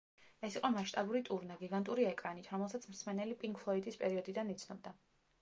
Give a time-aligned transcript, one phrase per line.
[0.47, 4.97] ეს იყო მასშტაბური ტურნე, გიგანტური ეკრანით, რომელსაც მსმენელი პინკ ფლოიდის პერიოდიდან იცნობდა.